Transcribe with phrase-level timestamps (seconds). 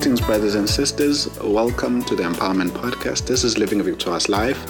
[0.00, 1.28] Greetings, brothers and sisters.
[1.40, 3.26] Welcome to the Empowerment Podcast.
[3.26, 4.66] This is Living a Victorious Life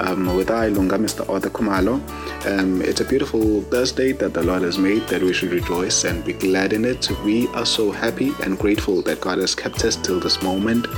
[0.00, 2.00] um, with I, Lunga, MrAuthor Kumalo.
[2.44, 6.24] Um, it's a beautiful Thursday that the Lord has made that we should rejoice and
[6.24, 7.08] be glad in it.
[7.24, 10.88] We are so happy and grateful that God has kept us till this moment.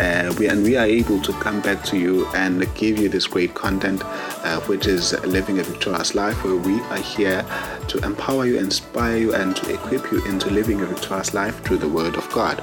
[0.00, 3.28] Uh, we, and we are able to come back to you and give you this
[3.28, 7.46] great content, uh, which is living a victorious life, where we are here
[7.86, 11.78] to empower you, inspire you, and to equip you into living a victorious life through
[11.78, 12.60] the Word of God.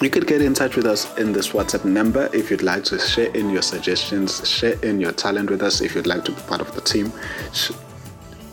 [0.00, 3.00] You could get in touch with us in this WhatsApp number if you'd like to
[3.00, 6.40] share in your suggestions, share in your talent with us if you'd like to be
[6.42, 7.12] part of the team.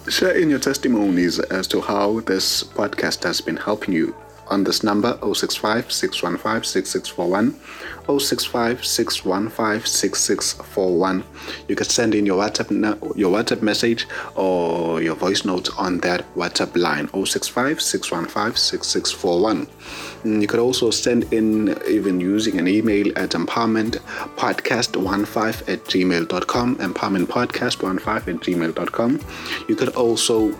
[0.10, 4.16] Share in your testimonies as to how this podcast has been helping you
[4.48, 7.54] on this number 065 615 6641
[8.20, 11.24] 065 615 6641
[11.68, 12.70] you can send in your whatsapp
[13.18, 19.68] your whatsapp message or your voice note on that whatsapp line 065 615 6641
[20.24, 28.28] mm, you could also send in even using an email at empowermentpodcast15 at gmail.com empowermentpodcast15
[28.28, 29.20] at gmail.com
[29.68, 30.54] you could also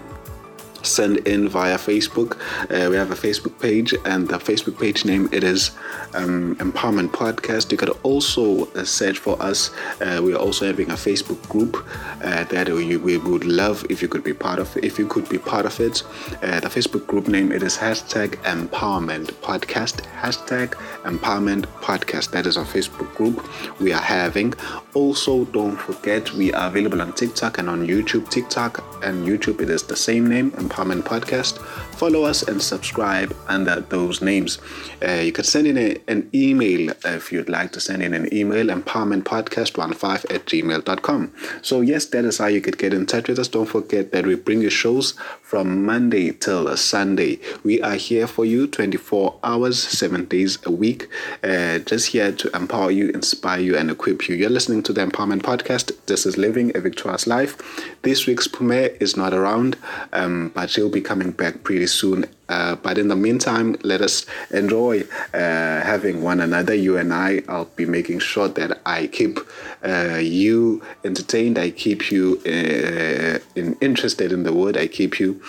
[0.86, 2.38] send in via Facebook.
[2.70, 5.72] Uh, we have a Facebook page, and the Facebook page name it is
[6.14, 7.72] um, Empowerment Podcast.
[7.72, 9.72] You could also uh, search for us.
[10.02, 11.86] Uh, we are also having a Facebook group
[12.24, 14.76] uh, that we, we, would love if you could be part of.
[14.78, 16.04] If you could be part of it,
[16.44, 20.02] uh, the Facebook group name it is hashtag Empowerment Podcast.
[20.22, 22.32] Hashtag Empowerment Podcast.
[22.32, 23.48] That is our Facebook group
[23.80, 24.54] we are having.
[24.94, 28.30] Also, don't forget we are available on TikTok and on YouTube.
[28.30, 30.52] TikTok and YouTube it is the same name.
[30.52, 31.58] Empowerment Podcast.
[31.96, 34.60] Follow us and subscribe under those names.
[35.02, 38.34] Uh, you could send in a, an email if you'd like to send in an
[38.34, 41.32] email, empowermentpodcast15 at gmail.com.
[41.62, 43.48] So, yes, that is how you could get in touch with us.
[43.48, 47.40] Don't forget that we bring you shows from Monday till Sunday.
[47.64, 51.08] We are here for you 24 hours, seven days a week,
[51.46, 54.36] uh, just here to empower you, inspire you, and equip you.
[54.36, 55.94] You're listening to the Empowerment Podcast.
[56.08, 57.56] This is Living a Victorious Life.
[58.02, 59.78] This week's Pume is not around,
[60.12, 62.26] um, but she'll be coming back pretty soon.
[62.48, 65.02] Uh, but in the meantime, let us enjoy
[65.34, 66.76] uh, having one another.
[66.76, 69.40] You and I, I'll be making sure that I keep
[69.84, 71.58] uh, you entertained.
[71.58, 74.78] I keep you uh, in, interested in the word.
[74.78, 75.42] I keep you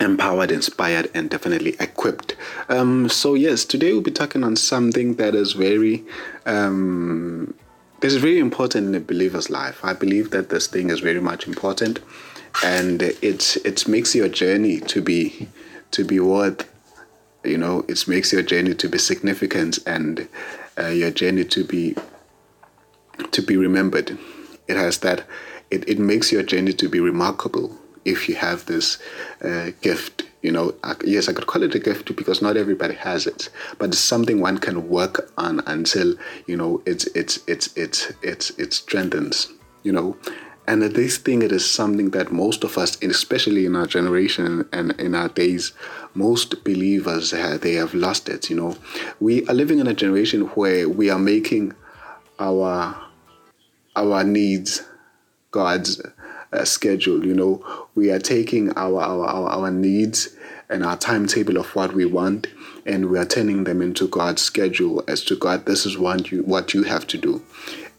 [0.00, 2.36] empowered, inspired, and definitely equipped.
[2.68, 6.04] Um, so yes, today we'll be talking on something that is very.
[6.44, 7.54] Um,
[8.00, 9.84] this is very important in a believer's life.
[9.84, 12.00] I believe that this thing is very much important
[12.62, 15.48] and it it makes your journey to be
[15.90, 16.68] to be worth
[17.44, 20.28] you know it makes your journey to be significant and
[20.78, 21.94] uh, your journey to be
[23.30, 24.18] to be remembered.
[24.68, 25.24] It has that
[25.70, 28.98] it, it makes your journey to be remarkable if you have this
[29.42, 30.74] uh, gift you know.
[31.04, 33.48] Yes i could call it a gift because not everybody has it
[33.78, 36.14] but it's something one can work on until
[36.46, 39.48] you know it's it's it's it's it's it strengthens
[39.82, 40.16] you know
[40.66, 44.92] and this thing, it is something that most of us, especially in our generation and
[44.92, 45.72] in our days,
[46.14, 48.48] most believers they have lost it.
[48.48, 48.76] You know,
[49.18, 51.74] we are living in a generation where we are making
[52.38, 52.96] our
[53.96, 54.82] our needs
[55.50, 56.00] God's
[56.52, 57.26] uh, schedule.
[57.26, 60.36] You know, we are taking our, our our our needs
[60.70, 62.46] and our timetable of what we want,
[62.86, 65.66] and we are turning them into God's schedule as to God.
[65.66, 67.42] This is what you what you have to do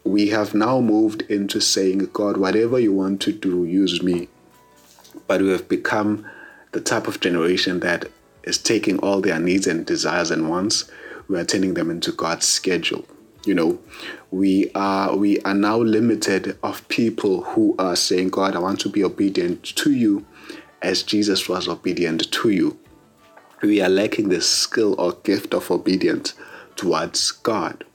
[0.04, 4.28] we have now moved into saying, God, whatever you want to do, use me.
[5.28, 6.26] But we have become
[6.74, 8.10] the type of generation that
[8.44, 10.90] is taking all their needs and desires and wants,
[11.28, 13.06] we are turning them into God's schedule.
[13.46, 13.80] You know,
[14.32, 18.90] we are we are now limited of people who are saying, God, I want to
[18.90, 20.26] be obedient to you
[20.82, 22.80] as Jesus was obedient to you.
[23.62, 26.34] We are lacking the skill or gift of obedience
[26.76, 27.86] towards God.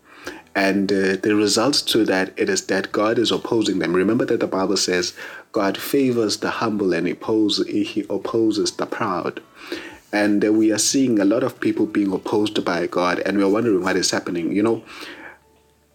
[0.58, 3.94] And uh, the result to that it is that God is opposing them.
[3.94, 5.14] Remember that the Bible says
[5.52, 9.40] God favors the humble and he opposes, he opposes the proud.
[10.12, 13.48] And uh, we are seeing a lot of people being opposed by God, and we're
[13.48, 14.50] wondering what is happening.
[14.50, 14.84] You know,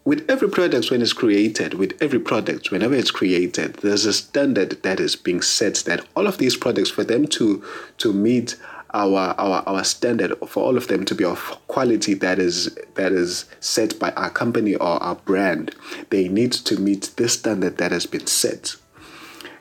[0.06, 4.82] with every product when it's created, with every product, whenever it's created, there's a standard
[4.82, 7.62] that is being set that all of these products, for them to
[7.98, 8.56] to meet
[8.94, 13.12] our our our standard for all of them to be of quality that is that
[13.12, 15.74] is set by our company or our brand.
[16.10, 18.76] They need to meet this standard that has been set.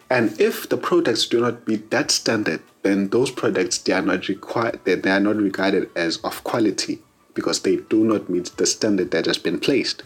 [0.09, 4.27] And if the products do not meet that standard then those products they are not
[4.27, 6.99] required they, they are not regarded as of quality
[7.33, 10.03] because they do not meet the standard that has been placed.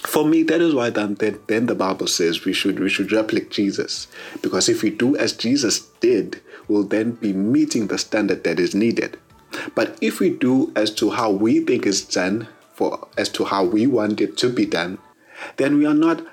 [0.00, 3.50] For me that is why then, then the bible says we should we should replicate
[3.50, 4.08] jesus.
[4.42, 8.74] Because if we do as jesus did will then be meeting the standard that is
[8.74, 9.18] needed.
[9.74, 13.64] But if we do as to how we think it's done, for as to how
[13.64, 14.98] we want it to be done,
[15.56, 16.26] then we are not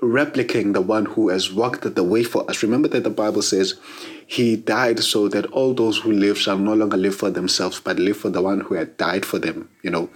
[0.00, 2.62] replicating the one who has walked the way for us.
[2.62, 3.74] Remember that the Bible says
[4.26, 7.98] he died so that all those who live shall no longer live for themselves, but
[7.98, 10.08] live for the one who had died for them, you know.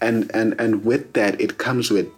[0.00, 2.08] And and and with that it comes with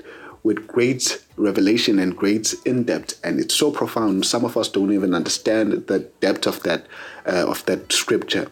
[0.42, 4.26] with great revelation and great in depth, and it's so profound.
[4.26, 6.86] Some of us don't even understand the depth of that
[7.26, 8.48] uh, of that scripture.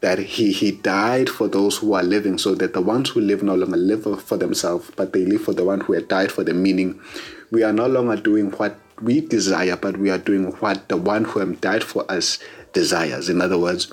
[0.00, 3.42] That he he died for those who are living, so that the ones who live
[3.42, 6.42] no longer live for themselves, but they live for the one who had died for
[6.44, 6.62] them.
[6.62, 7.00] Meaning,
[7.50, 11.24] we are no longer doing what we desire, but we are doing what the one
[11.24, 12.38] who had died for us
[12.72, 13.28] desires.
[13.28, 13.92] In other words,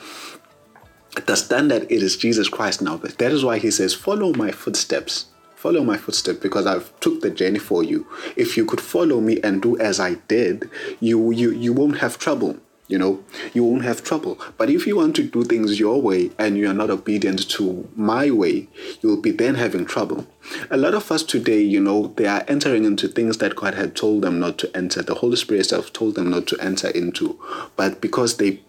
[1.25, 2.95] the standard it is Jesus Christ now.
[2.97, 5.25] That is why he says, "Follow my footsteps."
[5.63, 8.05] Follow my footsteps because I've took the journey for you.
[8.35, 10.69] If you could follow me and do as I did,
[10.99, 12.57] you you you won't have trouble.
[12.89, 13.23] You know,
[13.53, 14.37] you won't have trouble.
[14.57, 17.89] But if you want to do things your way and you are not obedient to
[17.95, 18.67] my way,
[19.01, 20.27] you'll be then having trouble.
[20.69, 23.95] A lot of us today, you know, they are entering into things that God had
[23.95, 25.01] told them not to enter.
[25.01, 27.39] The Holy Spirit has told them not to enter into.
[27.77, 28.59] But because they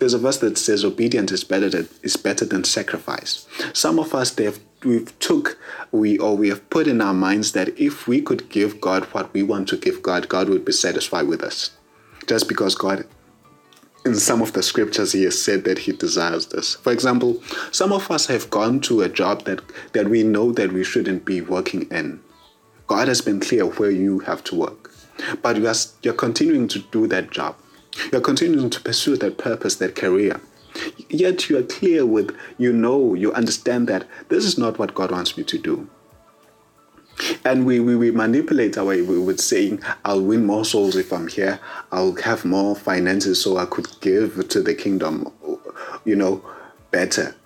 [0.00, 3.46] there's a verse that says obedience is better than is better than sacrifice.
[3.72, 5.58] Some of us they have we've took
[5.90, 9.32] we or we have put in our minds that if we could give God what
[9.32, 11.70] we want to give God, God would be satisfied with us.
[12.26, 13.06] Just because God
[14.04, 16.74] in some of the scriptures he has said that he desires this.
[16.74, 17.40] For example,
[17.70, 19.60] some of us have gone to a job that,
[19.92, 22.20] that we know that we shouldn't be working in.
[22.86, 24.90] God has been clear where you have to work.
[25.40, 27.56] But you are, you're continuing to do that job.
[28.10, 30.40] You're continuing to pursue that purpose, that career.
[31.12, 35.10] Yet you are clear with, you know, you understand that this is not what God
[35.10, 35.88] wants me to do.
[37.44, 41.28] And we, we, we manipulate our way with saying, I'll win more souls if I'm
[41.28, 41.60] here.
[41.92, 45.30] I'll have more finances so I could give to the kingdom,
[46.06, 46.42] you know,
[46.90, 47.36] better.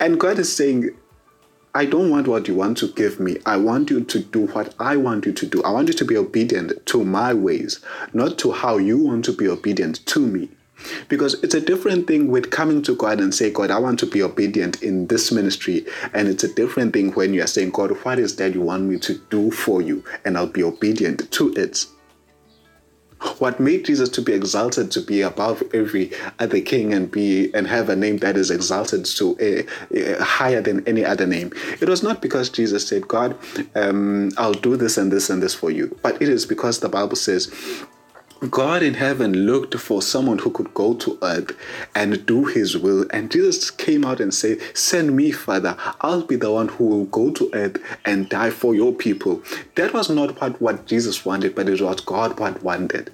[0.00, 0.90] And God is saying,
[1.74, 3.38] I don't want what you want to give me.
[3.44, 5.64] I want you to do what I want you to do.
[5.64, 7.80] I want you to be obedient to my ways,
[8.12, 10.48] not to how you want to be obedient to me.
[11.08, 14.06] Because it's a different thing with coming to God and say, God, I want to
[14.06, 15.86] be obedient in this ministry.
[16.12, 18.84] And it's a different thing when you are saying, God, what is that you want
[18.84, 20.04] me to do for you?
[20.24, 21.86] And I'll be obedient to it.
[23.38, 27.66] What made Jesus to be exalted to be above every other king and be and
[27.66, 29.66] have a name that is exalted to a,
[29.98, 31.52] a higher than any other name?
[31.80, 33.36] It was not because Jesus said, God,
[33.74, 36.88] um, I'll do this and this and this for you, but it is because the
[36.88, 37.52] Bible says
[38.40, 41.56] God in heaven looked for someone who could go to earth
[41.96, 43.04] and do his will.
[43.10, 45.76] And Jesus came out and said, Send me, Father.
[46.02, 49.42] I'll be the one who will go to earth and die for your people.
[49.74, 53.12] That was not what, what Jesus wanted, but it was God what wanted.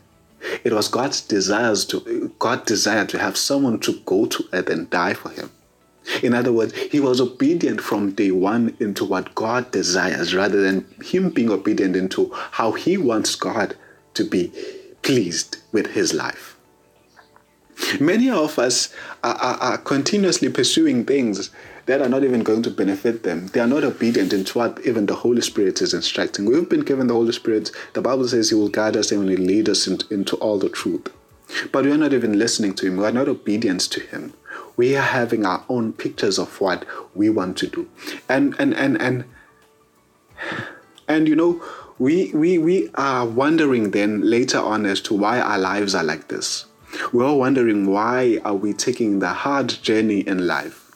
[0.62, 4.90] It was God's desires to God desired to have someone to go to earth and
[4.90, 5.50] die for him.
[6.22, 10.84] In other words, he was obedient from day one into what God desires rather than
[11.02, 13.74] him being obedient into how he wants God
[14.12, 14.52] to be
[15.04, 16.56] pleased with his life.
[18.00, 18.92] Many of us
[19.22, 21.50] are, are, are, continuously pursuing things
[21.86, 23.48] that are not even going to benefit them.
[23.48, 26.46] They are not obedient into what even the Holy Spirit is instructing.
[26.46, 27.70] We've been given the Holy Spirit.
[27.92, 30.68] The Bible says He will guide us and will lead us into, into all the
[30.68, 31.12] truth.
[31.72, 32.96] But we are not even listening to Him.
[32.96, 34.32] We are not obedient to Him.
[34.76, 37.88] We are having our own pictures of what we want to do.
[38.28, 39.24] And and and and
[41.06, 41.62] and you know,
[41.98, 46.28] we, we, we are wondering then later on as to why our lives are like
[46.28, 46.66] this.
[47.12, 50.92] We're all wondering why are we taking the hard journey in life.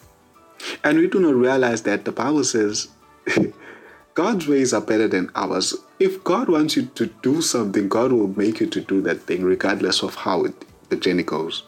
[0.83, 2.89] And we do not realize that the Bible says
[4.13, 5.73] God's ways are better than ours.
[5.99, 9.43] If God wants you to do something, God will make you to do that thing
[9.43, 11.63] regardless of how it, the journey goes.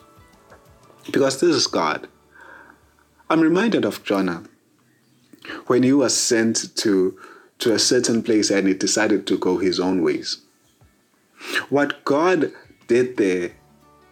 [1.11, 2.07] Because this is God.
[3.29, 4.43] I'm reminded of Jonah
[5.67, 7.17] when he was sent to
[7.61, 10.41] to a certain place and he decided to go his own ways.
[11.69, 12.51] What God
[12.87, 13.51] did there,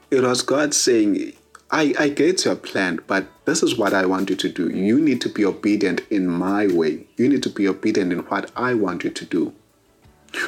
[0.10, 1.34] it was God saying,
[1.72, 4.70] I, I get your plan, but this is what I want you to do.
[4.70, 7.06] You need to be obedient in my way.
[7.18, 9.54] You need to be obedient in what I want you to do.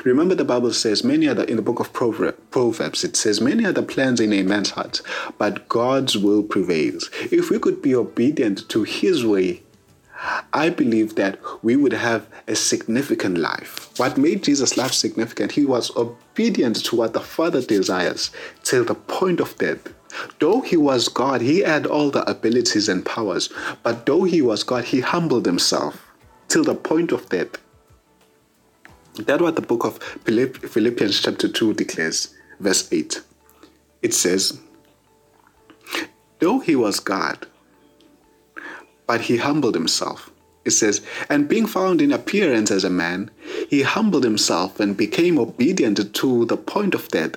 [0.03, 3.81] Remember, the Bible says many other in the book of Proverbs, it says many other
[3.81, 5.01] plans in a man's heart,
[5.39, 7.09] but God's will prevails.
[7.31, 9.63] If we could be obedient to His way,
[10.53, 13.89] I believe that we would have a significant life.
[13.97, 15.53] What made Jesus' life significant?
[15.53, 18.31] He was obedient to what the Father desires
[18.63, 19.87] till the point of death.
[20.39, 23.49] Though he was God, he had all the abilities and powers,
[23.81, 26.05] but though he was God, he humbled himself
[26.49, 27.57] till the point of death.
[29.15, 33.21] That's what the book of Philippians, chapter 2, declares, verse 8.
[34.01, 34.59] It says,
[36.39, 37.47] Though he was God,
[39.07, 40.31] but he humbled himself.
[40.63, 43.31] It says, And being found in appearance as a man,
[43.67, 47.35] he humbled himself and became obedient to the point of death,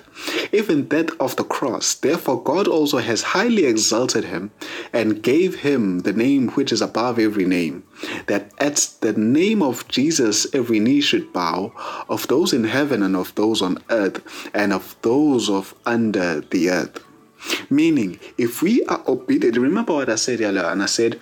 [0.53, 1.95] even death of the cross.
[1.95, 4.51] Therefore, God also has highly exalted him
[4.93, 7.83] and gave him the name which is above every name,
[8.27, 11.73] that at the name of Jesus every knee should bow,
[12.07, 14.21] of those in heaven and of those on earth,
[14.53, 17.03] and of those of under the earth.
[17.69, 21.19] Meaning, if we are obedient, remember what I said earlier, and I said,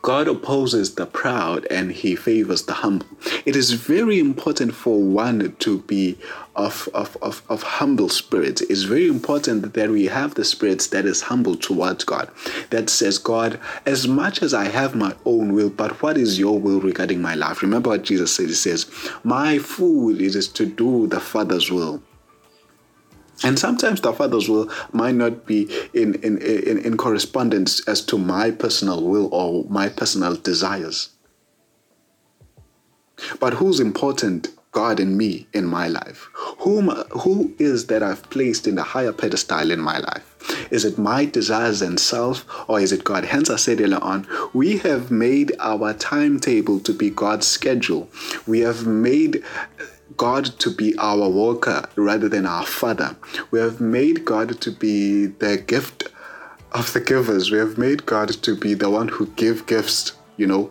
[0.00, 3.06] God opposes the proud and he favors the humble.
[3.44, 6.18] It is very important for one to be
[6.56, 8.62] of, of, of, of humble spirit.
[8.62, 12.30] It's very important that we have the spirit that is humble towards God,
[12.70, 16.58] that says, God, as much as I have my own will, but what is your
[16.58, 17.62] will regarding my life?
[17.62, 18.48] Remember what Jesus said?
[18.48, 18.86] He says,
[19.22, 22.02] My food is to do the Father's will.
[23.42, 28.18] And sometimes the Father's will might not be in, in, in, in correspondence as to
[28.18, 31.10] my personal will or my personal desires.
[33.40, 34.48] But who's important?
[34.74, 36.28] God and me in my life?
[36.58, 40.68] Whom, who is that I've placed in the higher pedestal in my life?
[40.72, 43.24] Is it my desires and self, or is it God?
[43.24, 48.10] Hence, I said earlier on, we have made our timetable to be God's schedule.
[48.48, 49.44] We have made
[50.16, 53.16] God to be our worker rather than our father.
[53.50, 56.08] We have made God to be the gift
[56.72, 57.50] of the givers.
[57.50, 60.70] We have made God to be the one who give gifts, you know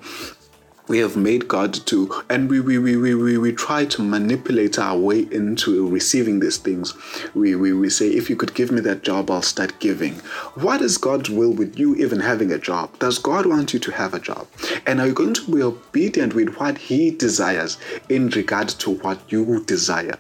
[0.88, 4.98] we have made God to, and we, we, we, we, we, try to manipulate our
[4.98, 6.94] way into receiving these things.
[7.34, 10.16] We, we, we say, if you could give me that job, I'll start giving.
[10.56, 12.98] What is God's will with you even having a job?
[13.00, 14.48] Does God want you to have a job?
[14.86, 17.78] And are you going to be obedient with what He desires
[18.10, 20.18] in regard to what you desire?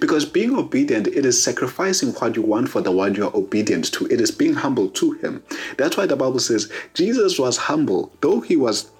[0.00, 3.92] Because being obedient, it is sacrificing what you want for the one you are obedient
[3.92, 4.06] to.
[4.06, 5.42] It is being humble to Him.
[5.76, 8.90] That's why the Bible says Jesus was humble, though He was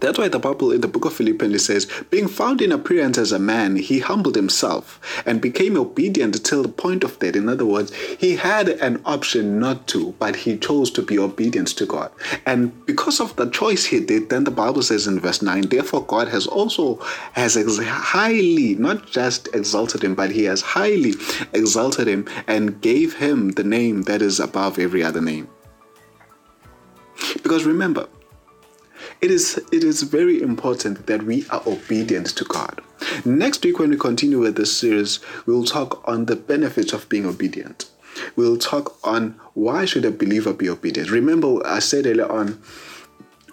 [0.00, 3.32] that's why the Bible in the book of Philippians says, being found in appearance as
[3.32, 7.36] a man, he humbled himself and became obedient till the point of death.
[7.36, 11.68] In other words, he had an option not to, but he chose to be obedient
[11.68, 12.12] to God.
[12.44, 16.04] And because of the choice he did, then the Bible says in verse 9, therefore
[16.04, 16.96] God has also
[17.32, 21.14] has highly, not just exalted him, but he has highly
[21.52, 25.48] exalted him and gave him the name that is above every other name.
[27.42, 28.08] Because remember,
[29.20, 32.80] it is it is very important that we are obedient to God.
[33.24, 37.26] Next week, when we continue with this series, we'll talk on the benefits of being
[37.26, 37.90] obedient.
[38.34, 41.10] We'll talk on why should a believer be obedient.
[41.10, 42.62] Remember, I said earlier on,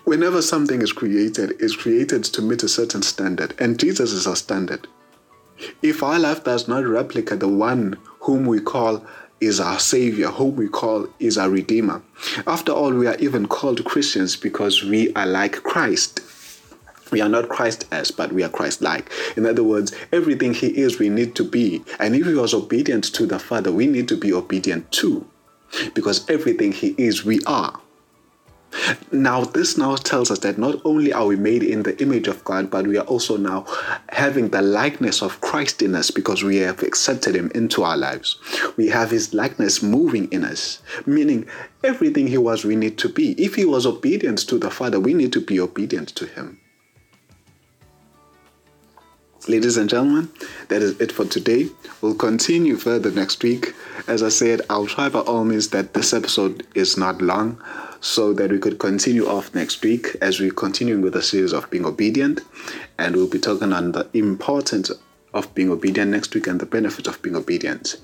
[0.06, 4.36] whenever something is created, it's created to meet a certain standard, and Jesus is our
[4.36, 4.88] standard.
[5.82, 9.06] If our life does not replicate the one whom we call
[9.46, 12.02] is our Savior, whom we call is our Redeemer.
[12.48, 16.22] After all, we are even called Christians because we are like Christ.
[17.12, 19.12] We are not Christ as, but we are Christ like.
[19.38, 21.84] In other words, everything He is, we need to be.
[22.00, 25.28] And if He was obedient to the Father, we need to be obedient too.
[25.94, 27.80] Because everything He is, we are.
[29.12, 32.44] Now, this now tells us that not only are we made in the image of
[32.44, 33.66] God, but we are also now
[34.10, 38.38] having the likeness of Christ in us because we have accepted Him into our lives.
[38.78, 41.48] We have His likeness moving in us, meaning
[41.84, 43.32] everything He was, we need to be.
[43.34, 46.60] If He was obedient to the Father, we need to be obedient to Him.
[49.46, 50.32] Ladies and gentlemen,
[50.70, 51.68] that is it for today.
[52.00, 53.74] We'll continue further next week.
[54.08, 57.62] As I said, I'll try by all means that this episode is not long
[58.00, 61.70] so that we could continue off next week as we continue with the series of
[61.70, 62.40] being obedient.
[62.98, 64.90] And we'll be talking on the importance
[65.34, 67.98] of being obedient next week and the benefits of being obedient.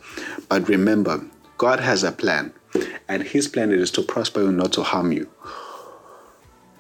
[0.50, 1.26] But remember,
[1.58, 2.52] God has a plan,
[3.08, 5.30] and His plan is to prosper you, not to harm you.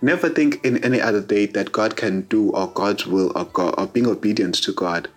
[0.02, 3.76] Never think in any other day that God can do or God's will or, God,
[3.78, 5.10] or being obedient to God.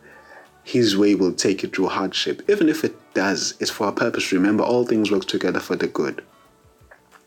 [0.65, 2.43] His way will take you through hardship.
[2.49, 4.33] Even if it does, it's for a purpose.
[4.33, 6.25] Remember, all things work together for the good.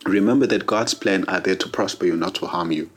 [0.05, 2.89] Remember that God's plan are there to prosper you, not to harm you.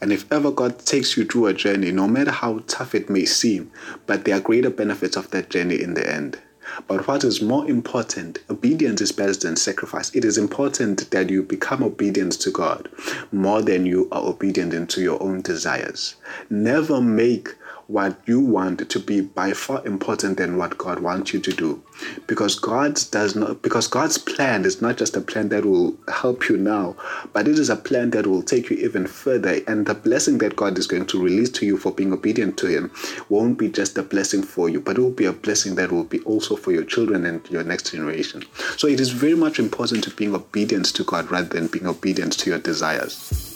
[0.00, 3.24] And if ever God takes you through a journey, no matter how tough it may
[3.24, 3.72] seem,
[4.06, 6.38] but there are greater benefits of that journey in the end.
[6.86, 10.14] But what is more important, obedience is better than sacrifice.
[10.14, 12.88] It is important that you become obedient to God
[13.32, 16.16] more than you are obedient into your own desires.
[16.50, 17.54] Never make
[17.86, 21.82] what you want to be by far important than what God wants you to do.
[22.26, 26.48] Because God's does not because God's plan is not just a plan that will help
[26.48, 26.96] you now,
[27.32, 29.60] but it is a plan that will take you even further.
[29.66, 32.66] And the blessing that God is going to release to you for being obedient to
[32.66, 32.90] Him
[33.28, 36.04] won't be just a blessing for you, but it will be a blessing that will
[36.04, 38.44] be also for your children and your next generation.
[38.76, 42.32] So it is very much important to being obedient to God rather than being obedient
[42.40, 43.50] to your desires.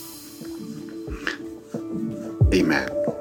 [2.52, 3.17] Amen.